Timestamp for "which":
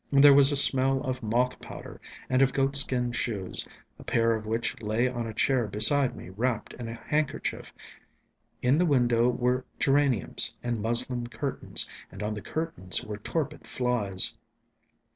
4.47-4.81